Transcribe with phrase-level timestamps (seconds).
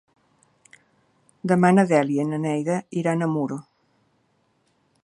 [1.51, 3.61] Demà na Dèlia i na Neida iran a Muro.